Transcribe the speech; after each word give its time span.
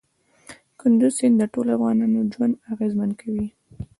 کندز 0.79 1.11
سیند 1.17 1.35
د 1.39 1.43
ټولو 1.53 1.69
افغانانو 1.77 2.19
ژوند 2.33 2.53
اغېزمن 2.73 3.09
کوي. 3.21 3.47